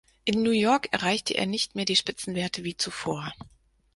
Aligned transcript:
In 0.25 0.41
New 0.41 0.49
York 0.49 0.87
erreichte 0.93 1.35
er 1.35 1.45
nicht 1.45 1.75
mehr 1.75 1.85
die 1.85 1.95
Spitzenwerte 1.95 2.63
wie 2.63 2.75
zuvor. 2.75 3.31